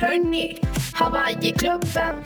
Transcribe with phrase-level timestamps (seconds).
[0.00, 0.60] Hörni,
[0.94, 2.24] Hawaiiklubben.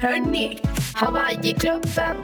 [0.00, 0.58] Hörni,
[0.94, 2.16] Hawaiiklubben.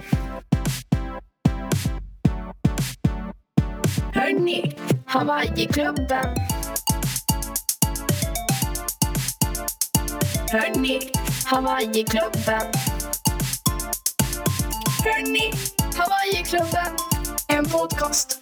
[4.14, 4.74] Hörni,
[5.06, 6.34] Hawaiiklubben.
[10.50, 11.12] Hörni,
[11.44, 12.72] Hawaiiklubben.
[15.04, 15.50] Hörni,
[15.96, 16.96] Hawaiiklubben.
[17.48, 18.40] En podcast.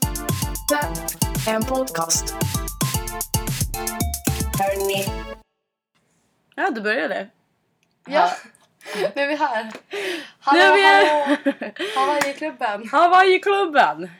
[1.46, 2.34] En podcast.
[6.66, 7.28] Ja, du började.
[8.06, 8.32] Ja,
[9.14, 9.64] nu är vi här.
[9.64, 9.70] Nu
[10.40, 11.36] Hallå, är vi hallå!
[11.60, 11.96] här!
[11.96, 12.88] Hawaiiklubben.
[12.88, 14.10] Hawaiiklubben!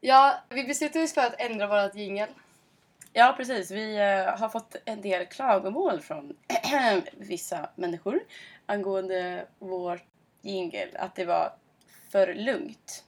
[0.00, 2.28] Ja, vi beslutade oss för att ändra vårt jingel.
[3.12, 3.70] Ja, precis.
[3.70, 6.36] Vi eh, har fått en del klagomål från
[7.12, 8.20] vissa människor
[8.66, 10.00] angående vår
[10.42, 10.88] jingle.
[10.98, 11.52] Att det var
[12.12, 13.04] för lugnt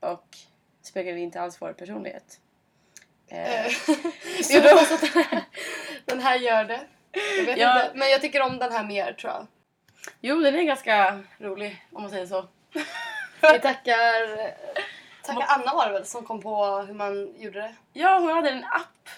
[0.00, 0.36] och
[0.82, 2.40] speglade inte alls vår personlighet.
[3.28, 3.70] Eh, Eh,
[4.42, 5.44] Så då- här,
[6.04, 6.80] den här gör det.
[7.38, 7.82] Jag vet Ja.
[7.84, 9.46] inte, men jag tycker om den här mer tror jag.
[10.20, 12.46] jo, den är ganska rolig om man säger så.
[13.52, 14.54] Vi tackar,
[15.22, 17.74] tackar Anna var det väl som kom på hur man gjorde det.
[17.92, 19.08] Ja, hon hade en app.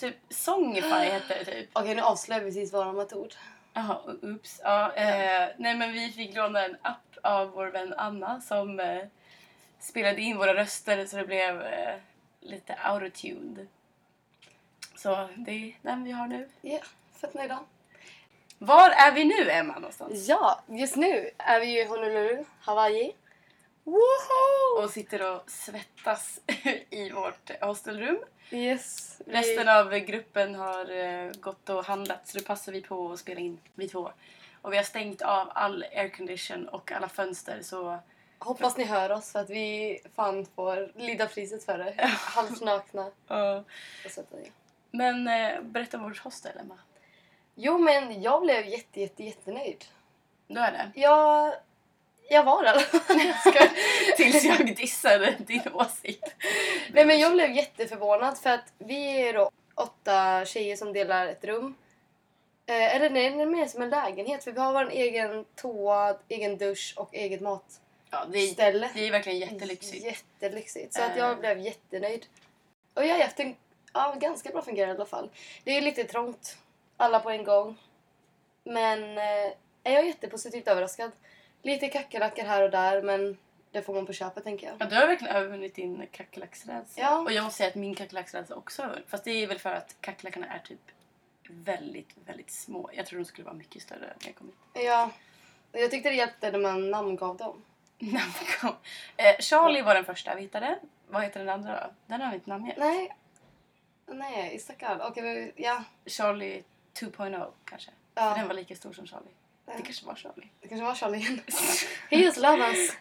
[0.00, 1.68] Typ Songify hette det typ.
[1.72, 3.34] Okej, nu avslöjar vi precis vår metod.
[3.72, 4.60] Jaha, oops.
[4.64, 9.02] Ja, eh, nej men vi fick låna en app av vår vän Anna som eh,
[9.80, 11.94] spelade in våra röster så det blev eh,
[12.40, 13.66] lite autotuned.
[14.96, 16.48] Så det är den vi har nu.
[16.60, 16.78] Ja,
[17.20, 17.58] fett nöjda.
[18.58, 20.28] Var är vi nu Emma någonstans?
[20.28, 23.12] Ja, just nu är vi i Honolulu, Hawaii.
[23.84, 24.82] Woho!
[24.82, 26.40] Och sitter och svettas
[26.90, 28.18] i vårt hostelrum.
[28.50, 29.20] Yes.
[29.26, 33.18] vi- Resten av gruppen har eh, gått och handlat så då passar vi på att
[33.18, 34.10] spela in vi två.
[34.62, 37.98] Och vi har stängt av all aircondition och alla fönster så
[38.38, 41.94] Hoppas ni hör oss för att vi fan får lida priset för det.
[42.18, 43.10] Halvt nakna.
[43.28, 43.64] Ja.
[44.90, 46.78] Men eh, berätta om vårt hostel, Emma.
[47.54, 49.84] Jo men jag blev jätte jätte jättenöjd.
[50.46, 51.00] Du är det?
[51.00, 51.52] Jag,
[52.28, 52.80] jag var det.
[53.50, 53.68] Ska-
[54.16, 56.34] Tills jag dissade din åsikt.
[56.92, 61.44] Nej men jag blev jätteförvånad för att vi är då åtta tjejer som delar ett
[61.44, 61.74] rum.
[62.66, 66.16] Eh, eller nej, det är mer som en lägenhet för vi har vår egen toa,
[66.28, 67.80] egen dusch och eget matställe.
[68.10, 70.04] Ja, det är, det är verkligen jättelyxigt.
[70.04, 70.94] Jättelyxigt.
[70.94, 71.18] Så att Eh.
[71.18, 72.26] jag blev jättenöjd.
[72.94, 73.56] Och jag har haft en
[73.92, 75.30] ja, ganska bra fungerande i alla fall.
[75.64, 76.56] Det är lite trångt,
[76.96, 77.76] alla på en gång.
[78.64, 81.12] Men eh, jag är jättepositivt överraskad.
[81.62, 83.36] Lite kackerlackor här och där men
[83.70, 84.76] det får man på köpet tänker jag.
[84.78, 87.02] Ja, du har verkligen övervunnit din kackerlacksrädsla.
[87.02, 87.18] Ja.
[87.18, 89.10] Och jag måste säga att min kackerlacksrädsla också har övervunnit.
[89.10, 90.80] Fast det är väl för att kackerlackorna är typ
[91.48, 92.90] väldigt, väldigt små.
[92.92, 94.84] Jag tror de skulle vara mycket större när jag kom hit.
[94.84, 95.10] Ja.
[95.72, 97.62] Jag tyckte det hjälpte när man namngav dem.
[97.98, 98.76] Namnkom.
[99.16, 100.78] eh, Charlie var den första vi hittade.
[101.08, 101.94] Vad heter den andra då?
[102.06, 102.76] Den har vi inte namngett.
[102.76, 103.16] Nej.
[104.06, 105.00] Nej, Istakal.
[105.00, 105.84] Okej, men ja.
[106.06, 106.62] Charlie
[107.00, 107.90] 2.0 kanske.
[108.14, 108.30] Ja.
[108.30, 109.30] För den var lika stor som Charlie.
[109.66, 109.72] Ja.
[109.76, 110.48] Det kanske var Charlie.
[110.60, 111.40] Det kanske var Charlie igen.
[112.10, 112.96] He just love us.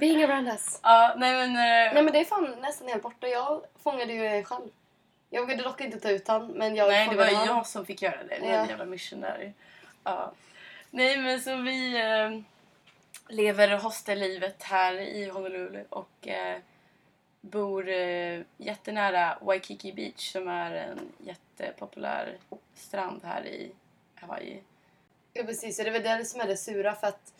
[0.00, 0.80] Being around us.
[0.82, 1.48] Ja, nej men...
[1.50, 3.28] eh, Nej men det är fan nästan helt borta.
[3.28, 4.64] Jag fångade ju en själv.
[5.30, 7.46] Jag vågade dock inte ta ut han men jag Nej, det var han.
[7.46, 8.36] jag som fick göra det.
[8.38, 8.44] Ja.
[8.44, 9.52] en jävla missionary.
[10.04, 10.32] Ja.
[10.90, 12.40] Nej, men så vi eh,
[13.28, 16.58] lever hostellivet här i Honolulu och eh,
[17.42, 22.38] bor eh, jättenära Waikiki Beach som är en jättepopulär
[22.74, 23.72] strand här i
[24.14, 24.62] Hawaii.
[25.32, 27.32] Ja precis, och det är väl det som är det sura för att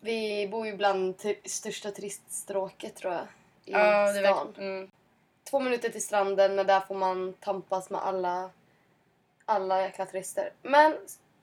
[0.00, 3.26] vi bor ju bland största turiststråket tror jag.
[3.64, 4.54] I Ja, det stan.
[4.58, 4.90] mm.
[5.50, 8.50] Två minuter till stranden men där får man tampas med alla,
[9.44, 10.52] alla jäkla turister.
[10.62, 10.96] Men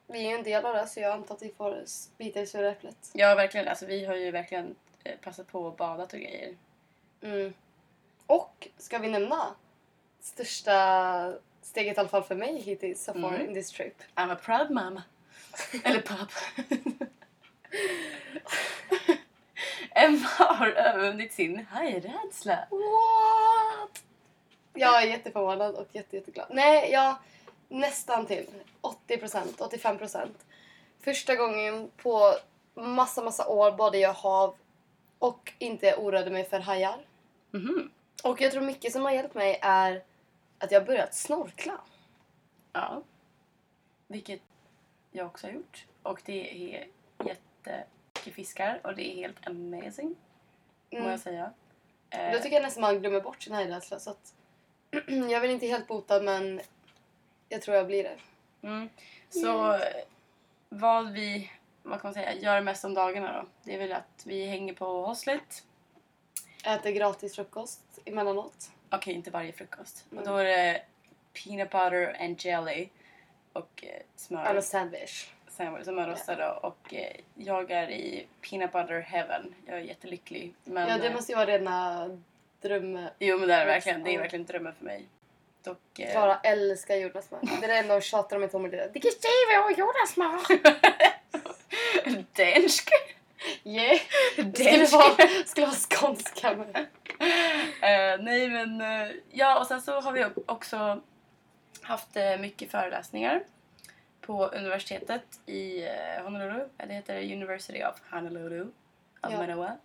[0.08, 1.84] vi är ju en del av det så jag antar att vi får
[2.18, 3.12] bita i sura äpplet.
[3.14, 3.68] Ja, verkligen.
[3.68, 6.56] Alltså, vi har ju verkligen eh, passat på och badat och grejer.
[7.22, 7.54] Mm.
[8.28, 9.56] Och ska vi nämna
[10.22, 13.48] största steget i alla fall för mig hittills so far Mm.
[13.48, 14.02] in this trip.
[14.16, 15.04] I'm a proud mama.
[15.84, 16.30] Eller pop.
[19.96, 22.68] Emma har övervunnit sin hajrädsla.
[22.70, 24.04] What?
[24.74, 26.48] Jag är jätteförvånad och jätte, jätteglad.
[26.50, 27.16] Nej, jag
[27.70, 28.46] nästan till
[29.08, 30.28] 80%, 85%.
[31.02, 32.34] Första gången på
[32.74, 34.56] massa, massa år badade jag hav
[35.20, 37.06] och inte oroade mig för hajar.
[37.52, 37.92] Mhm.
[38.24, 40.04] Och jag tror mycket som har hjälpt mig är
[40.60, 41.82] att jag har börjat snorkla.
[42.74, 43.02] Ja.
[44.08, 44.42] Vilket
[45.12, 45.86] jag också har gjort.
[46.04, 46.88] Och det är
[47.26, 50.16] jättemycket fiskar och det är helt amazing.
[50.92, 51.10] Må Mm.
[51.12, 51.52] jag säga.
[52.10, 54.00] Eh, Då tycker jag nästan man glömmer bort sin hajrädsla.
[54.00, 54.34] Så att
[55.08, 56.62] jag är väl inte helt botad men
[57.50, 58.18] jag tror jag blir det.
[58.68, 58.90] mm.
[59.30, 59.80] Så eh,
[60.70, 61.52] vad vi
[61.84, 63.48] vad kan man säga, gör mest om dagarna då?
[63.64, 65.64] Det är väl att vi hänger på hostlet.
[66.64, 68.72] Äter gratis frukost emellanåt.
[68.92, 70.06] Okej, inte varje frukost.
[70.12, 70.24] Mm.
[70.24, 70.82] Och då är det
[71.44, 72.90] peanut butter and jelly
[73.54, 75.28] och eh, smör Eller sandwich.
[75.50, 76.68] sandwich som man rostar då.
[76.68, 79.56] Och eh, jag är i peanut butter heaven.
[79.66, 80.54] Jag är jättelycklig.
[80.64, 82.08] Men, Ja, det eh, måste ju vara rena
[82.62, 83.08] dröm...
[83.20, 84.04] Jo men det är det verkligen.
[84.04, 85.06] Det är verkligen drömmen för mig.
[85.64, 86.00] Dock...
[86.00, 87.40] Eh, Klara älskar jordnötssmör.
[87.60, 88.88] Det är det enda hon tjatar om i Tom och Lilla.
[88.88, 90.40] Vilket säger vi om jordnötssmör?
[92.36, 92.90] Dansk!
[93.64, 94.00] Yeah!
[94.54, 96.88] Skulle vara, skulle vara skånska med.
[97.82, 101.02] Eh, nej men eh, ja och sen så har vi också
[101.82, 103.44] haft eh, mycket föreläsningar
[104.22, 106.68] på universitetet i uh, Honolulu.
[106.78, 108.62] Det heter University of Honolulu.
[108.62, 108.70] Of
[109.32, 109.38] Ja.
[109.38, 109.78] Manoa.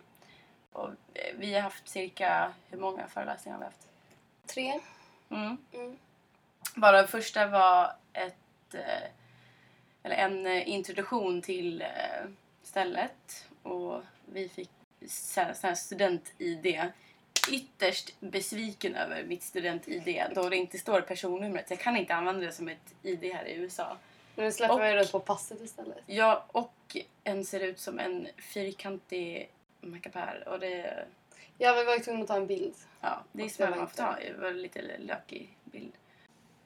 [0.71, 0.89] Och
[1.35, 3.87] vi har haft cirka, hur många föreläsningar har vi haft?
[4.45, 4.79] Tre.
[5.29, 5.57] Mm.
[5.73, 5.97] Mm.
[6.75, 8.75] Bara den första var ett,
[10.03, 11.83] eller en introduktion till
[12.63, 14.69] stället och vi fick
[15.75, 16.91] student-id.
[17.51, 21.69] Ytterst besviken över mitt student-id då det inte står personnumret.
[21.69, 23.97] Jag kan inte använda det som ett id här i USA.
[24.35, 25.97] Men nu släpper man ju runt på passet istället.
[26.05, 29.49] Ja, och en ser ut som en fyrkantig
[29.81, 31.05] mackapär och det,
[31.61, 32.75] Ja, vi var ju tvungna att ta en bild.
[33.01, 34.15] ja, det är var man får ta.
[34.21, 35.91] Det var lite lökig bild.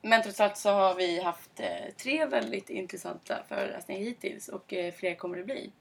[0.02, 4.94] Men trots allt så har vi haft eh, tre väldigt intressanta föreläsningar hittills och eh,
[4.94, 5.72] fler kommer det bli.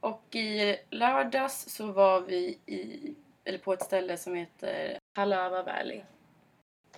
[0.00, 3.14] Och i lördags så var vi i,
[3.44, 6.02] eller på ett ställe som heter Halava Valley.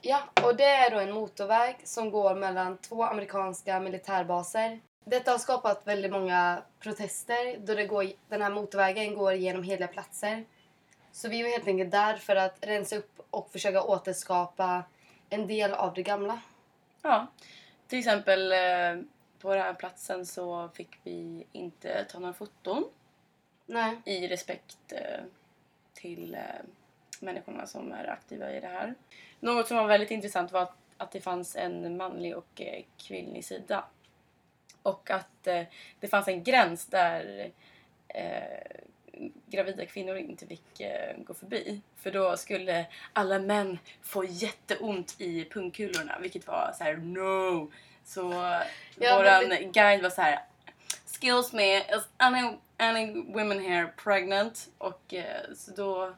[0.01, 4.81] Ja, och det är då en motorväg som går mellan två amerikanska militärbaser.
[5.05, 9.89] Detta har skapat väldigt många protester då det går, den här motorvägen går genom heliga
[9.89, 10.45] platser.
[11.13, 14.83] Så vi var helt enkelt där för att rensa upp och försöka återskapa
[15.31, 16.41] en del av det gamla.
[17.03, 17.27] Ja,
[17.89, 19.03] till exempel eh,
[19.39, 22.85] på den här platsen så fick vi inte ta några foton
[23.67, 23.97] Nej.
[24.05, 25.25] i respekt eh,
[25.95, 26.41] till eh,
[27.21, 28.95] människorna som är aktiva i det här.
[29.41, 33.45] Något som var väldigt intressant var att, att det fanns en manlig och eh, kvinnlig
[33.45, 33.85] sida.
[34.83, 35.43] Och att
[36.01, 37.51] det fanns en gräns där
[38.09, 38.83] eh,
[39.47, 41.81] gravida kvinnor inte fick eh, gå förbi.
[41.97, 47.71] För då skulle alla män få jätteont i pungkulorna, vilket var så här no.
[48.09, 48.21] Så
[48.99, 50.39] Ja, våran men guide var så här
[51.07, 54.69] Excuse me, is any, any women here pregnant?
[54.79, 56.15] Och eh, så då,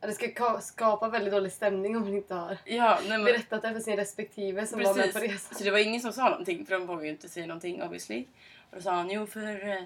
[0.00, 3.24] Ja, Det ska ka- skapa väldigt dålig stämning om man inte har ja, nej men,
[3.24, 5.32] berättat det för sin respektive som var med på precis.
[5.32, 5.58] resan.
[5.58, 8.24] Så det var ingen som sa någonting, för de vågade ju inte säga någonting obviously.
[8.70, 9.82] Och då sa han, jo för eh,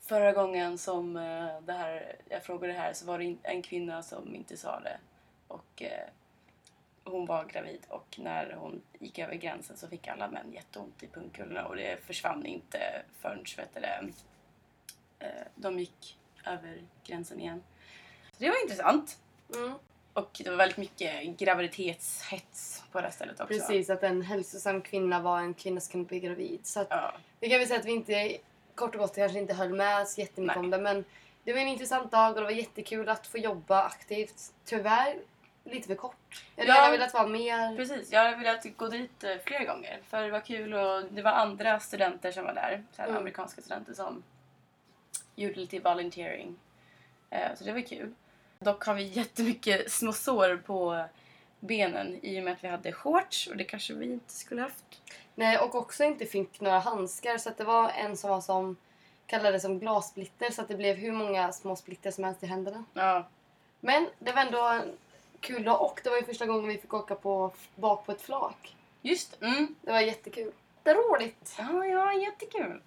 [0.00, 4.02] förra gången som eh, det här, jag frågade det här så var det en kvinna
[4.02, 4.96] som inte sa det.
[5.48, 6.08] Och eh,
[7.04, 11.06] hon var gravid och när hon gick över gränsen så fick alla män jätteont i
[11.06, 14.12] pungkulorna och det försvann inte förrän vet det,
[15.18, 17.62] eh, de gick över gränsen igen.
[18.32, 19.18] Så det var intressant.
[19.54, 19.72] Mm.
[20.12, 23.54] Och det var väldigt mycket graviditetshets på det här stället också.
[23.54, 26.60] Precis, att en hälsosam kvinna var en kvinna som kunde bli gravid.
[26.66, 27.14] Så att Ja.
[27.40, 28.36] Det kan vi säga att vi inte,
[28.74, 30.64] kort och gott kanske inte höll med så jättemycket Nej.
[30.64, 30.78] om det.
[30.78, 31.04] Men
[31.44, 34.52] det var en intressant dag och det var jättekul att få jobba aktivt.
[34.64, 35.18] Tyvärr
[35.64, 36.44] lite för kort.
[36.56, 36.90] Jag hade Ja.
[36.92, 37.76] velat vara mer.
[37.76, 40.00] Precis, jag hade velat gå dit eh, fler gånger.
[40.08, 42.84] För det var kul och det var andra studenter som var där.
[42.96, 43.16] Så Mm.
[43.16, 44.22] Amerikanska studenter som
[45.34, 46.56] gjorde lite volunteering.
[47.30, 48.14] Eh, Så det var kul.
[48.58, 51.04] Dock har vi jättemycket små sår på
[51.60, 54.84] benen i och med att vi hade shorts och det kanske vi inte skulle haft.
[55.34, 57.38] Nej, och också inte fick några handskar.
[57.38, 58.76] Så att det var en som var som
[59.26, 62.84] kallades som glassplitter så att det blev hur många små splitter som helst i händerna.
[62.94, 63.28] Ja,
[63.80, 64.80] Men det var ändå
[65.42, 68.76] kul och det var ju första gången vi fick åka på, bak på ett flak.
[69.02, 69.46] just det.
[69.46, 69.74] mm.
[69.82, 70.52] Det var jättekul.
[70.82, 71.54] Det är roligt.
[71.58, 72.80] Ja, ja, jättekul.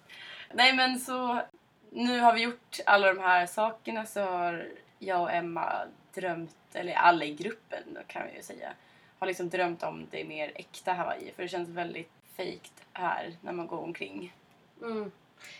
[0.52, 1.42] Nej men så
[1.90, 5.72] nu har vi gjort alla de här sakerna så har jag och Emma
[6.14, 8.72] drömt, eller alla i gruppen kan vi ju säga,
[9.18, 13.52] har liksom drömt om det mer äkta Hawaii för det känns väldigt fejkt här när
[13.52, 14.34] man går omkring.
[14.82, 15.12] Mm.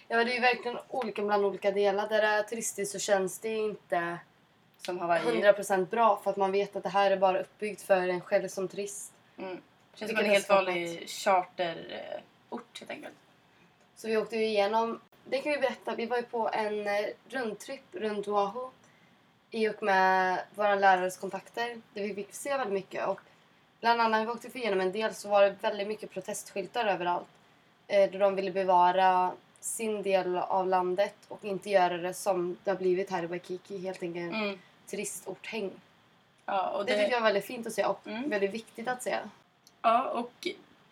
[0.08, 2.08] Ja, det är ju verkligen olika bland olika delar.
[2.08, 4.18] Där det är turistiskt så känns det inte
[4.78, 5.22] Som Hawaii.
[5.22, 8.48] 100% bra för att man vet att det här är bara uppbyggt för en själv
[8.48, 9.12] som turist.
[9.38, 9.60] Mm.
[9.94, 13.14] Känns som en helt vanlig charterort helt enkelt.
[13.96, 17.06] Så vi åkte ju igenom, det kan vi berätta, vi var ju på en eh,
[17.28, 18.70] rundtripp runt Oahu
[19.50, 23.20] i och med våra lärares kontakter där vi fick se väldigt mycket och
[23.80, 27.28] bland annat när vi åkte igenom en del så var det väldigt mycket protestskyltar överallt
[27.86, 29.32] eh, då de ville bevara
[29.66, 33.78] sin del av landet och inte göra det som det har blivit här i Waikiki,
[33.78, 34.58] helt enkelt en Mm.
[34.86, 35.70] turistorthäng.
[36.46, 38.30] Ja, och Det tycker jag är väldigt fint att se och Mm.
[38.30, 39.16] väldigt viktigt att se.
[39.82, 40.48] Ja, och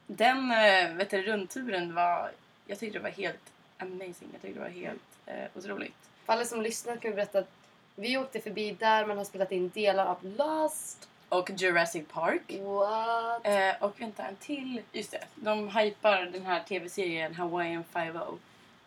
[0.07, 2.31] den eh, vet du, rundturen var...
[2.67, 4.29] Jag tyckte det var helt amazing.
[4.33, 5.95] Jag tyckte det var helt eh, otroligt.
[6.27, 7.51] För alla som lyssnar kan vi berätta att
[7.97, 11.09] vi åkte förbi där man har spelat in delar av Lost.
[11.29, 12.43] Och Jurassic Park.
[12.61, 13.47] What?
[13.47, 14.83] Eh, Eh, och vänta, en till.
[14.93, 18.39] Just det, de hypar den här tv-serien Hawaiian 5-0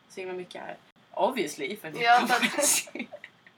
[0.10, 0.78] så himla mycket här.
[1.12, 2.28] Obviously, för det Ja,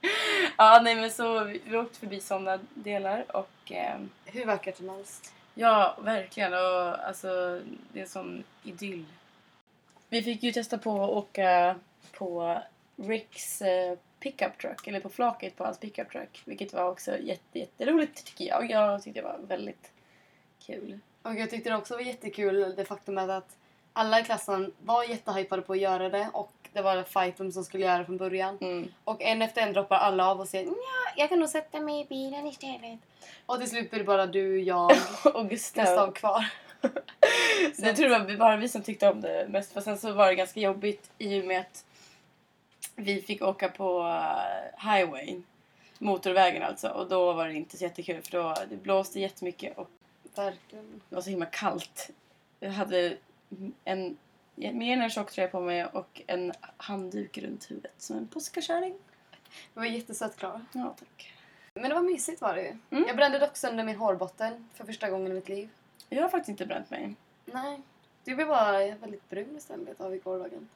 [0.58, 4.88] Ja, nej men så vi, vi åkte förbi sådana delar och ehm, Hur vackert som
[4.88, 5.32] helst.
[5.54, 6.52] ja, verkligen.
[6.52, 7.60] Och alltså,
[7.92, 9.04] det är en sån idyll.
[10.08, 11.76] Vi fick ju testa på att åka
[12.12, 12.58] på
[12.96, 16.42] Ricks eh, pickup truck, eller på flaket på hans pickup truck.
[16.44, 18.70] Vilket var också jätte, jätteroligt tycker jag.
[18.70, 19.90] Jag tyckte det var väldigt
[20.66, 20.98] kul.
[21.22, 23.56] Och jag tyckte det också var jättekul det faktumet att
[23.92, 27.84] alla i klassen var jättehypade på att göra det och det var fighten som skulle
[27.84, 28.58] göra det från början.
[28.60, 28.88] Mm.
[29.04, 32.00] Och en efter en droppar alla av och säger ja, jag kan nog sätta mig
[32.00, 32.98] i bilen istället.
[33.46, 34.90] Och till slut blir det bara du, jag,
[35.34, 35.84] Och Gustav.
[35.84, 36.44] Gustav kvar.
[37.74, 39.72] Så jag tror det var bara vi som tyckte om det mest.
[39.72, 41.84] För sen så var det ganska jobbigt i och med att
[42.96, 45.40] vi fick åka på eh, highway.
[45.98, 46.88] Motorvägen alltså.
[46.88, 49.90] Och då var det inte så jättekul för då det blåste jättemycket och
[50.34, 51.02] Verkligen.
[51.08, 52.10] det var så himla kallt.
[52.60, 53.16] Jag hade
[53.84, 54.16] en,
[54.54, 58.94] mer än en tjocktröja på mig och en handduk runt huvudet som en påskkärring.
[59.74, 60.66] Det var jättesött Klara.
[60.72, 61.34] Ja, tack.
[61.74, 62.76] Men det var mysigt var det ju.
[62.90, 63.04] Mm.
[63.06, 65.68] Jag brände dock sönder min hårbotten för första gången i mitt liv.
[66.08, 67.14] Jag har faktiskt inte bränt mig.
[67.44, 67.80] Nej.
[68.24, 70.68] Du blev bara väldigt brun istället av gårdagen.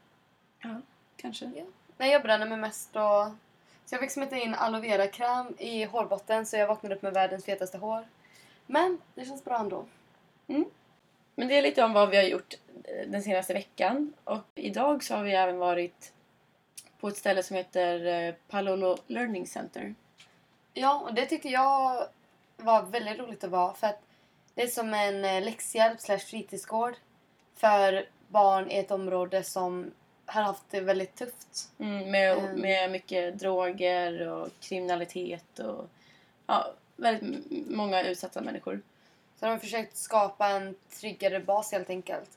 [0.61, 0.81] Ja,
[1.17, 1.51] kanske.
[1.57, 1.65] Ja.
[1.97, 3.27] Nej, jag bränner mig mest och...
[3.87, 7.45] Så jag fick smeta in aloe vera-kräm i hårbotten så jag vaknade upp med världens
[7.45, 8.09] fetaste hår.
[8.67, 9.85] Men det känns bra ändå.
[11.35, 12.55] Men det är lite om vad vi har gjort
[13.07, 14.13] den senaste veckan.
[14.25, 16.13] Och idag så har vi även varit
[17.01, 19.95] på ett ställe som heter eh, Palolo Learning Center.
[20.73, 22.07] Ja, och det tyckte jag
[22.57, 24.01] var väldigt roligt att vara för att
[24.55, 26.95] det är som en eh, läxhjälp slash fritidsgård
[27.57, 29.91] för barn i ett område som
[30.27, 31.71] har haft det väldigt tufft.
[31.79, 32.61] Mm, med, Mm.
[32.61, 35.89] med mycket droger och kriminalitet och
[36.47, 38.81] ja, väldigt många utsatta människor.
[39.37, 42.31] Så de har försökt skapa en tryggare bas helt enkelt.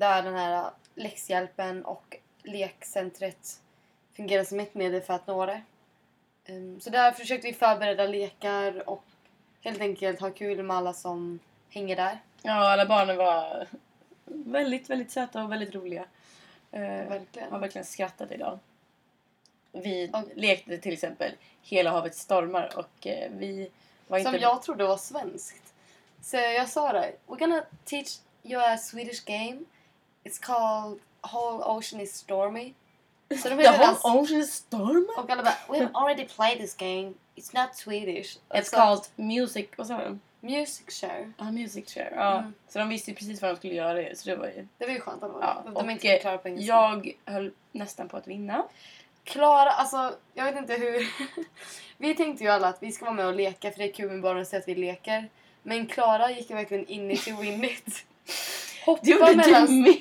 [0.00, 3.60] Där den här läxhjälpen och lekcentret
[4.16, 5.62] fungerar som ett medel för att nå det.
[6.46, 9.04] Ehm, Så där försökte vi förbereda lekar och
[9.60, 11.38] helt enkelt ha kul med alla som
[11.70, 12.18] hänger där.
[12.42, 13.66] Ja, alla barnen var
[14.24, 16.04] väldigt, väldigt söta och väldigt roliga.
[16.72, 17.52] Eh, Verkligen.
[17.52, 18.58] har verkligen skrattat idag.
[19.72, 23.70] Vi Och- lekte till exempel Hela havet stormar och eh, vi
[24.08, 24.30] var inte...
[24.30, 25.74] Som jag trodde var svenskt.
[26.22, 27.12] Så jag sa det.
[27.26, 29.58] We're gonna teach you a Swedish game.
[30.24, 32.74] It's called Whole Ocean is Stormy.
[33.42, 35.06] Så de The whole alltså- ocean storm?
[35.16, 37.12] Och alla bara, we have already played this game.
[37.36, 38.38] It's not Swedish.
[38.48, 39.66] It's Så- called music...
[39.76, 40.20] Vad sa de?
[40.40, 41.32] Music share.
[41.38, 42.12] Ja, music share.
[42.14, 42.38] Ja.
[42.38, 42.54] Mm.
[42.68, 44.66] Så de visste ju precis vad de skulle göra ju, så det var ju...
[44.78, 46.66] Det var ju skönt att Ja, de och inte eh, förklara på engelska.
[46.72, 48.64] jag höll nästan på att vinna.
[49.24, 51.08] Klara, alltså jag vet inte hur...
[51.98, 54.10] vi tänkte ju alla att vi ska vara med och leka för det är kul
[54.10, 55.28] med barnen att se att vi leker.
[55.62, 58.04] Men Klara gick ju verkligen in i to win it.
[58.84, 59.66] Hoppa Det gjorde mellan...
[59.66, 59.96] du med!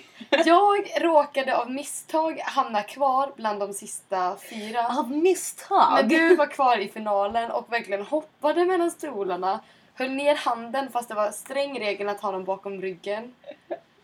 [0.46, 4.88] Jag råkade av misstag hamna kvar bland de sista fyra.
[4.88, 5.94] Av misstag!
[5.96, 9.60] Men du var kvar i finalen och verkligen hoppade mellan stolarna.
[9.94, 13.36] Höll ner handen fast det var sträng regel att ha dem bakom ryggen.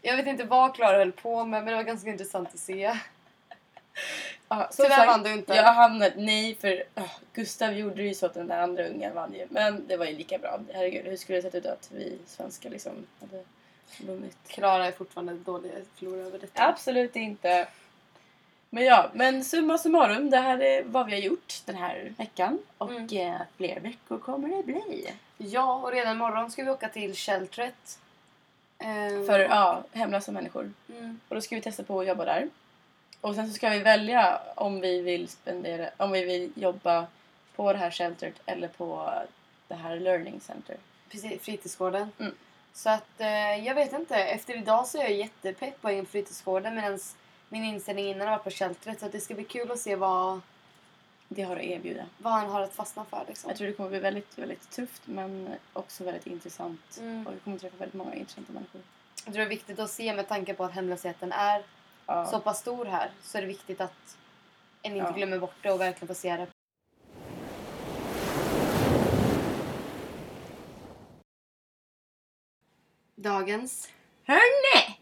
[0.02, 2.98] Jag vet inte vad Klara höll på med men det var ganska intressant att se.
[4.48, 5.56] Ja, som Tyvärr vann du inte.
[5.56, 6.14] Jag hamnade...
[6.18, 9.48] Nej, för oh, Gustav gjorde ju så att den där andra ungen vann ju.
[9.50, 10.60] Men det var ju lika bra.
[10.74, 13.44] Herregud, hur skulle det sett ut att vi svenskar liksom hade
[14.00, 14.38] vunnit?
[14.48, 16.68] Klara är fortfarande dålig förlorare över detta.
[16.68, 17.68] Absolut inte.
[18.70, 22.60] Men ja, men summa summarum, det här är vad vi har gjort den här veckan.
[22.78, 23.34] Och Mm.
[23.34, 25.14] eh, fler veckor kommer det bli.
[25.38, 28.00] Ja, och redan imorgon ska vi åka till sheltret.
[28.80, 30.74] Ehm, För ja, hemlösa människor.
[30.90, 31.20] Mm.
[31.30, 32.50] Och då ska vi testa på att jobba där.
[33.22, 37.08] Och sen så ska vi välja om vi vill spendera, om vi vill jobba
[37.56, 39.12] på det här sheltret eller på
[39.68, 40.78] det här learning center.
[41.10, 42.12] Precis, fritidsgården.
[42.20, 42.34] Mm.
[42.78, 44.16] Så att eh, jag vet inte.
[44.16, 47.00] Efter idag så är jag jättepepp på en fritidsgården medan
[47.50, 49.00] min inställning innan var på sheltret.
[49.00, 50.42] Så att det ska bli kul att se vad,
[51.28, 52.06] Det har att erbjuda.
[52.18, 53.24] vad han har att fastna för.
[53.28, 53.50] Liksom.
[53.50, 56.98] Jag tror det kommer bli väldigt, väldigt tufft men också väldigt intressant.
[57.00, 57.28] Mm.
[57.28, 58.82] Och vi kommer träffa väldigt många intressanta människor.
[59.26, 61.64] Jag tror det är viktigt att se med tanke på att hemlösheten är
[62.06, 62.26] Ja.
[62.26, 63.12] så pass stor här.
[63.22, 64.18] Så är det viktigt att
[64.82, 65.12] en inte Ja.
[65.12, 66.48] glömmer bort det och verkligen får se det.
[73.26, 73.90] Dagens.
[74.24, 74.98] Hörni!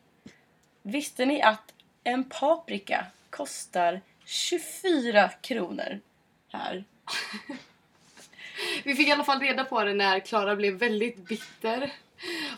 [0.82, 6.00] Visste ni att en paprika kostar 24 kronor
[6.52, 6.84] här?
[8.84, 11.94] Vi fick i alla fall reda på det när Klara blev väldigt bitter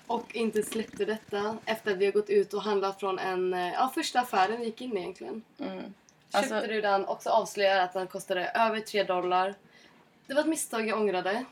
[0.07, 3.73] och inte släppte detta efter att vi har gått ut och handlat från en, eh,
[3.73, 5.43] ja första affären vi gick in i egentligen.
[5.59, 5.77] Mm.
[5.77, 5.93] Köpte
[6.31, 9.55] Alltså, du den och så avslöjade att den kostade över 3 dollar.
[10.27, 11.45] Det var ett misstag jag ångrade.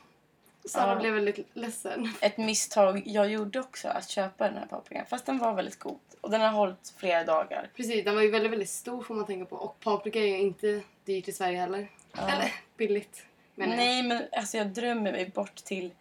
[0.65, 0.96] Sara Ja.
[1.00, 2.10] blev väldigt ledsen.
[2.22, 5.05] Ett misstag jag gjorde också att köpa den här paprikan.
[5.05, 6.00] Fast den var väldigt god.
[6.22, 7.70] Och den har hållit flera dagar.
[7.75, 9.55] Precis, den var ju väldigt, väldigt stor får man tänka på.
[9.55, 11.88] Och paprika är ju inte dyrt i Sverige heller.
[12.17, 12.29] Ja.
[12.29, 13.25] Eller billigt.
[13.55, 13.70] jag.
[13.70, 15.91] Nej, men alltså jag drömmer mig bort till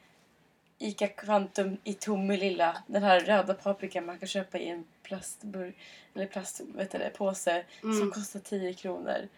[0.79, 2.77] Ica Quantum i Tomelilla.
[2.87, 5.77] Den här röda paprikan man kan köpa i en plastburk
[6.15, 7.99] eller plast, vet du det, påse Mm.
[7.99, 9.29] som kostar 10 kronor.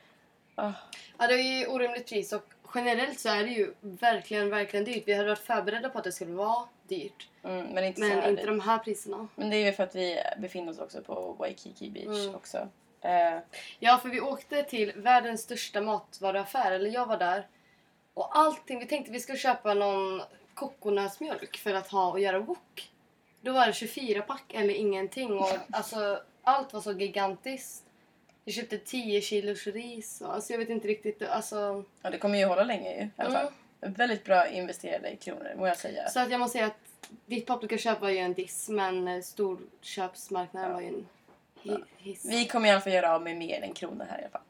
[0.55, 0.73] Ah,
[1.19, 5.03] Ja, det är ju orimligt pris och generellt så är det ju verkligen, verkligen dyrt.
[5.07, 7.29] Vi hade varit förberedda på att det skulle vara dyrt.
[7.43, 9.29] mm, men inte så Men inte de här priserna.
[9.35, 12.35] Men det är ju för att vi befinner oss också på Waikiki Beach Mm.
[12.35, 12.69] också.
[13.01, 13.39] Eh,
[13.79, 17.47] Ja, för vi åkte till världens största matvaruaffär, eller jag var där.
[18.15, 20.23] Och allting, vi tänkte vi skulle köpa någon
[20.55, 22.91] kokosnötsmjölk för att ha och göra wok.
[23.41, 27.84] Då var det 24 pack eller ingenting och alltså allt var så gigantiskt.
[28.45, 31.85] Vi köpte 10 kilos ris och alltså jag vet inte riktigt, alltså.
[32.03, 33.53] ja, det kommer ju hålla länge ju, i alla fall.
[33.81, 33.95] Mm.
[33.95, 36.09] Väldigt bra investerade kronor, må jag säga.
[36.09, 36.79] Så att jag måste säga att
[37.27, 40.75] ditt paprikaköp var ju en diss men eh, storköpsmarknaden Ja.
[40.75, 41.07] var ju en
[41.63, 42.25] hi- hiss.
[42.25, 44.41] Vi kommer i alla fall göra av med mer än kronor här i alla fall.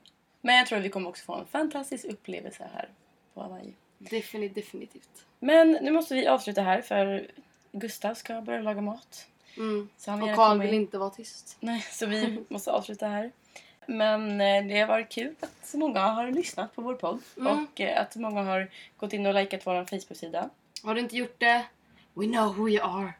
[0.41, 2.89] Men jag tror att vi kommer också få en fantastisk upplevelse här
[3.35, 3.73] på Hawaii.
[3.99, 5.25] Definitivt, definitivt.
[5.39, 7.27] Men nu måste vi avsluta här för
[7.73, 9.27] Gustav ska börja laga mat.
[9.57, 9.89] Mm.
[9.97, 10.75] Så han Och komma vill in.
[10.75, 11.57] inte vara tyst.
[11.61, 13.33] Nej, så vi måste avsluta här.
[13.87, 17.67] Men eh, det har varit kul att så många har lyssnat på vår podd Mm.
[17.73, 20.51] och eh, att många har gått in och likat vår Facebook-sida.
[20.83, 21.65] Har du inte gjort det?
[22.15, 23.13] We know who you are